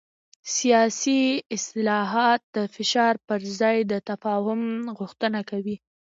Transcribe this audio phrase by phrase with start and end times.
[0.55, 1.21] سیاسي
[1.57, 4.61] اصلاحات د فشار پر ځای د تفاهم
[4.97, 5.75] غوښتنه کوي